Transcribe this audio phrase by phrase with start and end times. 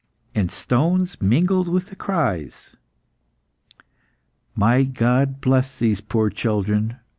[0.33, 2.75] and stones mingled with the cries.
[4.55, 6.97] "My God, bless these poor children!"